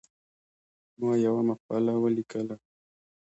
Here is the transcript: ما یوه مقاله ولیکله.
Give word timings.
ما 0.99 1.11
یوه 1.25 1.41
مقاله 1.49 1.93
ولیکله. 2.01 2.55